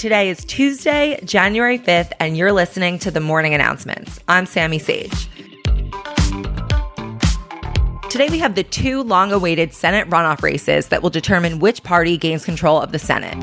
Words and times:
Today 0.00 0.30
is 0.30 0.46
Tuesday, 0.46 1.20
January 1.24 1.78
5th, 1.78 2.12
and 2.18 2.34
you're 2.34 2.52
listening 2.52 2.98
to 3.00 3.10
the 3.10 3.20
morning 3.20 3.52
announcements. 3.52 4.18
I'm 4.28 4.46
Sami 4.46 4.78
Sage. 4.78 5.28
Today, 8.08 8.30
we 8.30 8.38
have 8.38 8.54
the 8.54 8.66
two 8.66 9.02
long 9.02 9.30
awaited 9.30 9.74
Senate 9.74 10.08
runoff 10.08 10.40
races 10.40 10.88
that 10.88 11.02
will 11.02 11.10
determine 11.10 11.58
which 11.58 11.82
party 11.82 12.16
gains 12.16 12.46
control 12.46 12.80
of 12.80 12.92
the 12.92 12.98
Senate. 12.98 13.36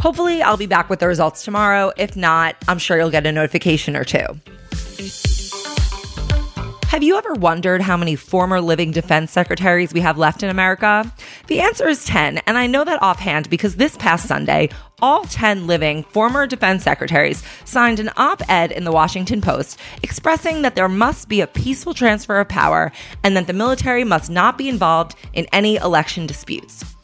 Hopefully, 0.00 0.40
I'll 0.40 0.56
be 0.56 0.66
back 0.66 0.88
with 0.88 1.00
the 1.00 1.08
results 1.08 1.44
tomorrow. 1.44 1.90
If 1.96 2.14
not, 2.14 2.54
I'm 2.68 2.78
sure 2.78 2.96
you'll 2.96 3.10
get 3.10 3.26
a 3.26 3.32
notification 3.32 3.96
or 3.96 4.04
two. 4.04 4.24
Have 6.96 7.02
you 7.02 7.18
ever 7.18 7.34
wondered 7.34 7.82
how 7.82 7.98
many 7.98 8.16
former 8.16 8.58
living 8.58 8.90
defense 8.90 9.30
secretaries 9.30 9.92
we 9.92 10.00
have 10.00 10.16
left 10.16 10.42
in 10.42 10.48
America? 10.48 11.12
The 11.46 11.60
answer 11.60 11.86
is 11.86 12.06
10, 12.06 12.38
and 12.46 12.56
I 12.56 12.66
know 12.66 12.84
that 12.84 13.02
offhand 13.02 13.50
because 13.50 13.76
this 13.76 13.98
past 13.98 14.26
Sunday, 14.26 14.70
all 15.02 15.24
10 15.24 15.66
living 15.66 16.04
former 16.04 16.46
defense 16.46 16.84
secretaries 16.84 17.42
signed 17.66 18.00
an 18.00 18.08
op 18.16 18.40
ed 18.48 18.72
in 18.72 18.84
the 18.84 18.92
Washington 18.92 19.42
Post 19.42 19.78
expressing 20.02 20.62
that 20.62 20.74
there 20.74 20.88
must 20.88 21.28
be 21.28 21.42
a 21.42 21.46
peaceful 21.46 21.92
transfer 21.92 22.40
of 22.40 22.48
power 22.48 22.90
and 23.22 23.36
that 23.36 23.46
the 23.46 23.52
military 23.52 24.02
must 24.02 24.30
not 24.30 24.56
be 24.56 24.66
involved 24.66 25.16
in 25.34 25.46
any 25.52 25.76
election 25.76 26.26
disputes. 26.26 26.95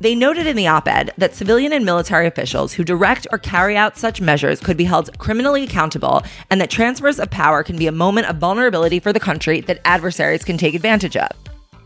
They 0.00 0.14
noted 0.14 0.46
in 0.46 0.56
the 0.56 0.66
op 0.66 0.88
ed 0.88 1.10
that 1.18 1.34
civilian 1.34 1.74
and 1.74 1.84
military 1.84 2.26
officials 2.26 2.72
who 2.72 2.84
direct 2.84 3.26
or 3.30 3.36
carry 3.36 3.76
out 3.76 3.98
such 3.98 4.18
measures 4.18 4.58
could 4.58 4.78
be 4.78 4.84
held 4.84 5.16
criminally 5.18 5.62
accountable, 5.64 6.22
and 6.48 6.58
that 6.58 6.70
transfers 6.70 7.20
of 7.20 7.30
power 7.30 7.62
can 7.62 7.76
be 7.76 7.86
a 7.86 7.92
moment 7.92 8.26
of 8.26 8.36
vulnerability 8.36 8.98
for 8.98 9.12
the 9.12 9.20
country 9.20 9.60
that 9.60 9.78
adversaries 9.84 10.42
can 10.42 10.56
take 10.56 10.74
advantage 10.74 11.18
of. 11.18 11.28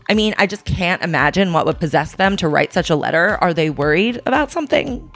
I 0.07 0.13
mean, 0.13 0.33
I 0.37 0.47
just 0.47 0.63
can't 0.63 1.03
imagine 1.03 1.51
what 1.51 1.65
would 1.65 1.79
possess 1.79 2.15
them 2.15 2.37
to 2.37 2.47
write 2.47 2.71
such 2.71 2.89
a 2.89 2.95
letter. 2.95 3.37
Are 3.41 3.53
they 3.53 3.69
worried 3.69 4.21
about 4.25 4.49
something? 4.49 5.11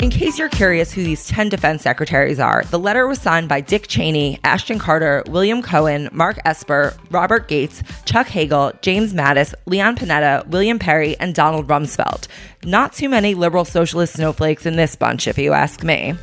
In 0.00 0.10
case 0.10 0.38
you're 0.38 0.48
curious 0.48 0.92
who 0.92 1.02
these 1.02 1.26
10 1.26 1.48
defense 1.48 1.82
secretaries 1.82 2.38
are, 2.38 2.62
the 2.70 2.78
letter 2.78 3.08
was 3.08 3.20
signed 3.20 3.48
by 3.48 3.60
Dick 3.60 3.88
Cheney, 3.88 4.38
Ashton 4.44 4.78
Carter, 4.78 5.24
William 5.26 5.60
Cohen, 5.60 6.08
Mark 6.12 6.38
Esper, 6.44 6.94
Robert 7.10 7.48
Gates, 7.48 7.82
Chuck 8.04 8.28
Hagel, 8.28 8.72
James 8.80 9.12
Mattis, 9.12 9.54
Leon 9.66 9.96
Panetta, 9.96 10.46
William 10.46 10.78
Perry, 10.78 11.18
and 11.18 11.34
Donald 11.34 11.66
Rumsfeld. 11.66 12.28
Not 12.62 12.92
too 12.92 13.08
many 13.08 13.34
liberal 13.34 13.64
socialist 13.64 14.14
snowflakes 14.14 14.66
in 14.66 14.76
this 14.76 14.94
bunch, 14.94 15.26
if 15.26 15.36
you 15.36 15.52
ask 15.52 15.82
me. 15.82 16.14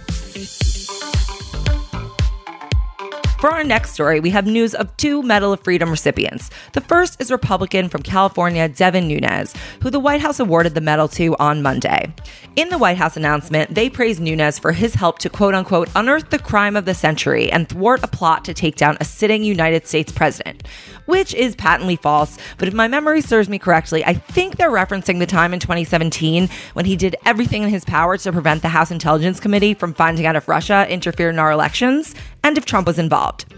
For 3.45 3.51
our 3.51 3.63
next 3.63 3.91
story, 3.91 4.19
we 4.19 4.31
have 4.31 4.47
news 4.47 4.73
of 4.73 4.97
two 4.97 5.21
Medal 5.21 5.53
of 5.53 5.63
Freedom 5.63 5.91
recipients. 5.91 6.49
The 6.73 6.81
first 6.81 7.21
is 7.21 7.29
Republican 7.29 7.89
from 7.89 8.01
California, 8.01 8.67
Devin 8.67 9.07
Nunes, 9.07 9.53
who 9.83 9.91
the 9.91 9.99
White 9.99 10.21
House 10.21 10.39
awarded 10.39 10.73
the 10.73 10.81
medal 10.81 11.07
to 11.09 11.35
on 11.37 11.61
Monday. 11.61 12.11
In 12.55 12.69
the 12.69 12.79
White 12.79 12.97
House 12.97 13.17
announcement, 13.17 13.75
they 13.75 13.87
praised 13.87 14.19
Nunes 14.19 14.57
for 14.57 14.71
his 14.71 14.95
help 14.95 15.19
to 15.19 15.29
quote 15.29 15.53
unquote 15.53 15.89
unearth 15.95 16.31
the 16.31 16.39
crime 16.39 16.75
of 16.75 16.85
the 16.85 16.95
century 16.95 17.51
and 17.51 17.69
thwart 17.69 18.03
a 18.03 18.07
plot 18.07 18.43
to 18.45 18.53
take 18.55 18.77
down 18.77 18.97
a 18.99 19.05
sitting 19.05 19.43
United 19.43 19.85
States 19.85 20.11
president, 20.11 20.67
which 21.05 21.31
is 21.35 21.55
patently 21.55 21.97
false. 21.97 22.39
But 22.57 22.67
if 22.67 22.73
my 22.73 22.87
memory 22.87 23.21
serves 23.21 23.47
me 23.47 23.59
correctly, 23.59 24.03
I 24.03 24.15
think 24.15 24.57
they're 24.57 24.71
referencing 24.71 25.19
the 25.19 25.27
time 25.27 25.53
in 25.53 25.59
2017 25.59 26.49
when 26.73 26.85
he 26.85 26.95
did 26.95 27.15
everything 27.25 27.61
in 27.61 27.69
his 27.69 27.85
power 27.85 28.17
to 28.17 28.31
prevent 28.31 28.63
the 28.63 28.69
House 28.69 28.89
Intelligence 28.89 29.39
Committee 29.39 29.75
from 29.75 29.93
finding 29.93 30.25
out 30.25 30.35
if 30.35 30.47
Russia 30.47 30.87
interfered 30.89 31.35
in 31.35 31.39
our 31.39 31.51
elections 31.51 32.15
and 32.45 32.59
if 32.59 32.65
Trump 32.65 32.85
was 32.85 32.99
involved. 32.99 33.51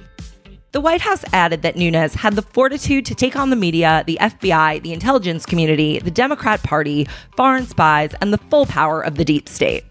The 0.72 0.80
White 0.80 1.02
House 1.02 1.26
added 1.34 1.62
that 1.64 1.76
Nunes 1.76 2.16
had 2.16 2.36
the 2.36 2.42
fortitude 2.42 3.06
to 3.08 3.16
take 3.16 3.36
on 3.36 3.50
the 3.50 3.56
media, 3.58 4.06
the 4.08 4.18
FBI, 4.22 4.82
the 4.82 4.94
intelligence 4.94 5.46
community, 5.46 6.00
the 6.00 6.10
Democrat 6.10 6.64
Party, 6.64 7.06
foreign 7.36 7.68
spies, 7.68 8.16
and 8.22 8.32
the 8.32 8.38
full 8.38 8.66
power 8.66 9.02
of 9.02 9.16
the 9.16 9.26
deep 9.26 9.50
state. 9.50 9.84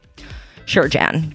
Sure, 0.65 0.89
Jan. 0.89 1.35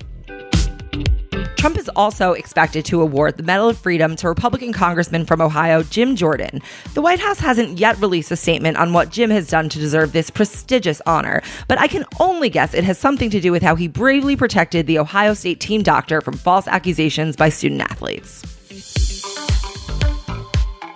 Trump 1.62 1.78
is 1.78 1.92
also 1.95 2.34
expected 2.34 2.83
to 2.86 3.04
award 3.04 3.38
the 3.38 3.44
Medal 3.44 3.70
of 3.70 3.77
Freedom 3.77 4.16
to 4.16 4.27
Republican 4.27 4.73
Congressman 4.73 5.27
from 5.27 5.42
Ohio, 5.42 5.83
Jim 5.83 6.16
Jordan. 6.16 6.60
The 6.95 7.04
White 7.04 7.20
House 7.20 7.38
hasn't 7.39 7.77
yet 7.77 7.99
released 7.99 8.32
a 8.32 8.36
statement 8.36 8.77
on 8.77 8.94
what 8.94 9.11
Jim 9.11 9.30
has 9.30 9.48
done 9.48 9.70
to 9.70 9.77
deserve 9.77 10.11
this 10.11 10.32
prestigious 10.32 11.04
honor, 11.05 11.44
but 11.67 11.80
I 11.80 11.88
can 11.88 12.04
only 12.20 12.49
guess 12.49 12.73
it 12.73 12.83
has 12.86 12.98
something 12.98 13.30
to 13.30 13.39
do 13.39 13.52
with 13.52 13.61
how 13.61 13.76
he 13.76 13.88
bravely 13.88 14.36
protected 14.36 14.88
the 14.88 14.98
Ohio 14.98 15.36
State 15.36 15.60
team 15.60 15.83
doctor 15.83 16.20
from 16.20 16.33
false 16.33 16.67
accusations 16.67 17.36
by 17.36 17.49
student 17.49 17.82
athletes. 17.82 18.43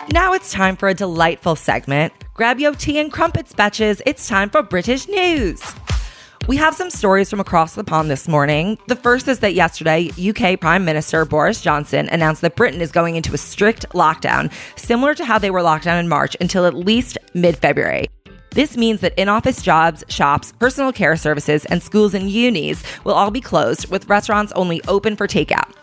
Now 0.09 0.33
it's 0.33 0.51
time 0.51 0.77
for 0.77 0.89
a 0.89 0.95
delightful 0.95 1.55
segment. 1.55 2.11
Grab 2.33 2.59
your 2.59 2.73
tea 2.73 2.97
and 2.97 3.13
crumpets, 3.13 3.53
betches. 3.53 4.01
It's 4.07 4.27
time 4.27 4.49
for 4.49 4.63
British 4.63 5.07
news. 5.07 5.61
We 6.47 6.57
have 6.57 6.75
some 6.75 6.91
stories 6.91 7.27
from 7.27 7.39
across 7.39 7.73
the 7.73 7.83
pond 7.83 8.11
this 8.11 8.27
morning. 8.27 8.77
The 8.85 8.95
first 8.95 9.27
is 9.27 9.39
that 9.39 9.55
yesterday, 9.55 10.11
UK 10.11 10.59
Prime 10.59 10.85
Minister 10.85 11.25
Boris 11.25 11.59
Johnson 11.59 12.07
announced 12.09 12.41
that 12.41 12.55
Britain 12.55 12.81
is 12.81 12.91
going 12.91 13.15
into 13.15 13.33
a 13.33 13.37
strict 13.37 13.89
lockdown, 13.89 14.51
similar 14.75 15.15
to 15.15 15.25
how 15.25 15.39
they 15.39 15.49
were 15.49 15.63
locked 15.63 15.85
down 15.85 15.97
in 15.97 16.07
March 16.07 16.37
until 16.39 16.67
at 16.67 16.75
least 16.75 17.17
mid 17.33 17.57
February. 17.57 18.09
This 18.51 18.77
means 18.77 19.01
that 19.01 19.17
in 19.17 19.27
office 19.27 19.63
jobs, 19.63 20.03
shops, 20.07 20.53
personal 20.59 20.93
care 20.93 21.15
services, 21.15 21.65
and 21.65 21.81
schools 21.81 22.13
and 22.13 22.29
unis 22.29 22.83
will 23.03 23.15
all 23.15 23.31
be 23.31 23.41
closed, 23.41 23.89
with 23.89 24.07
restaurants 24.07 24.53
only 24.53 24.83
open 24.87 25.15
for 25.15 25.27
takeout. 25.27 25.73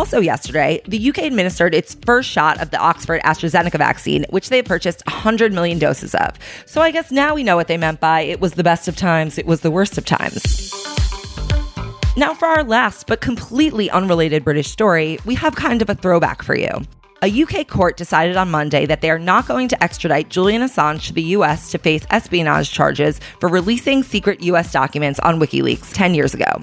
Also, 0.00 0.18
yesterday, 0.18 0.80
the 0.88 1.10
UK 1.10 1.18
administered 1.18 1.74
its 1.74 1.92
first 1.92 2.30
shot 2.30 2.58
of 2.62 2.70
the 2.70 2.78
Oxford 2.78 3.20
AstraZeneca 3.20 3.76
vaccine, 3.76 4.24
which 4.30 4.48
they 4.48 4.62
purchased 4.62 5.02
100 5.06 5.52
million 5.52 5.78
doses 5.78 6.14
of. 6.14 6.38
So 6.64 6.80
I 6.80 6.90
guess 6.90 7.10
now 7.10 7.34
we 7.34 7.42
know 7.42 7.54
what 7.54 7.68
they 7.68 7.76
meant 7.76 8.00
by 8.00 8.22
it 8.22 8.40
was 8.40 8.54
the 8.54 8.64
best 8.64 8.88
of 8.88 8.96
times, 8.96 9.36
it 9.36 9.44
was 9.44 9.60
the 9.60 9.70
worst 9.70 9.98
of 9.98 10.06
times. 10.06 10.72
Now, 12.16 12.32
for 12.32 12.46
our 12.48 12.64
last 12.64 13.08
but 13.08 13.20
completely 13.20 13.90
unrelated 13.90 14.42
British 14.42 14.70
story, 14.70 15.18
we 15.26 15.34
have 15.34 15.54
kind 15.54 15.82
of 15.82 15.90
a 15.90 15.94
throwback 15.94 16.42
for 16.42 16.56
you. 16.56 16.70
A 17.22 17.42
UK 17.42 17.68
court 17.68 17.98
decided 17.98 18.38
on 18.38 18.50
Monday 18.50 18.86
that 18.86 19.02
they 19.02 19.10
are 19.10 19.18
not 19.18 19.46
going 19.46 19.68
to 19.68 19.84
extradite 19.84 20.30
Julian 20.30 20.62
Assange 20.62 21.08
to 21.08 21.12
the 21.12 21.36
US 21.36 21.70
to 21.72 21.78
face 21.78 22.06
espionage 22.08 22.70
charges 22.70 23.20
for 23.38 23.50
releasing 23.50 24.02
secret 24.02 24.42
US 24.44 24.72
documents 24.72 25.20
on 25.20 25.38
WikiLeaks 25.38 25.92
10 25.92 26.14
years 26.14 26.32
ago. 26.32 26.62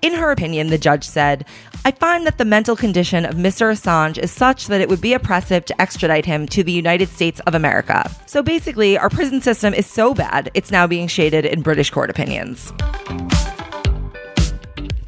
In 0.00 0.14
her 0.14 0.30
opinion, 0.30 0.68
the 0.68 0.78
judge 0.78 1.04
said, 1.04 1.44
I 1.84 1.90
find 1.90 2.24
that 2.26 2.38
the 2.38 2.44
mental 2.44 2.76
condition 2.76 3.24
of 3.24 3.34
Mr. 3.34 3.72
Assange 3.72 4.16
is 4.16 4.30
such 4.30 4.68
that 4.68 4.80
it 4.80 4.88
would 4.88 5.00
be 5.00 5.12
oppressive 5.12 5.64
to 5.66 5.80
extradite 5.80 6.24
him 6.24 6.46
to 6.48 6.62
the 6.62 6.72
United 6.72 7.08
States 7.08 7.40
of 7.40 7.54
America. 7.54 8.08
So 8.26 8.42
basically, 8.42 8.96
our 8.96 9.10
prison 9.10 9.40
system 9.40 9.74
is 9.74 9.86
so 9.86 10.14
bad, 10.14 10.50
it's 10.54 10.70
now 10.70 10.86
being 10.86 11.08
shaded 11.08 11.44
in 11.44 11.62
British 11.62 11.90
court 11.90 12.10
opinions. 12.10 12.72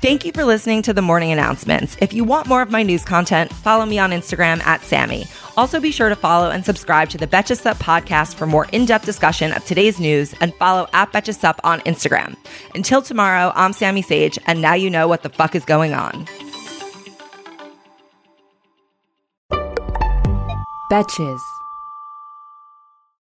Thank 0.03 0.25
you 0.25 0.33
for 0.33 0.45
listening 0.45 0.81
to 0.83 0.95
the 0.95 1.03
morning 1.03 1.31
announcements. 1.31 1.95
If 2.01 2.15
you 2.15 2.25
want 2.25 2.47
more 2.47 2.63
of 2.63 2.71
my 2.71 2.83
news 2.83 3.05
content, 3.05 3.53
follow 3.53 3.85
me 3.85 3.99
on 3.99 4.13
Instagram 4.13 4.61
at 4.63 4.81
Sammy. 4.81 5.27
Also, 5.59 5.79
be 5.79 5.91
sure 5.91 6.09
to 6.09 6.17
follow 6.17 6.49
and 6.49 6.65
subscribe 6.65 7.11
to 7.11 7.19
the 7.19 7.27
Betches 7.27 7.61
Sup 7.61 7.77
podcast 7.77 8.37
for 8.37 8.47
more 8.47 8.67
in 8.73 8.87
depth 8.87 9.05
discussion 9.05 9.53
of 9.53 9.63
today's 9.67 10.01
news 10.01 10.35
and 10.41 10.55
follow 10.55 10.89
at 10.95 11.13
Betches 11.13 11.39
Sup 11.39 11.61
on 11.65 11.81
Instagram. 11.81 12.35
Until 12.75 13.03
tomorrow, 13.03 13.53
I'm 13.55 13.75
Sami 13.75 14.01
Sage, 14.01 14.39
and 14.47 14.63
now 14.63 14.73
you 14.73 14.89
know 14.89 15.07
what 15.07 15.23
the 15.23 15.29
fuck 15.29 15.55
is 15.55 15.67
going 15.67 15.93
on. 15.93 16.27
Betches. 20.91 21.41